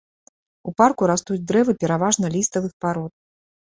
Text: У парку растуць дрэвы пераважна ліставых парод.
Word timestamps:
У 0.71 0.73
парку 0.83 1.03
растуць 1.13 1.39
дрэвы 1.53 1.79
пераважна 1.87 2.35
ліставых 2.41 2.71
парод. 2.85 3.13